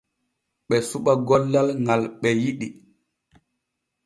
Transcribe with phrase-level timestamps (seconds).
[0.67, 2.67] Ɓe suɓa gollal ŋal ɓe yiɗi.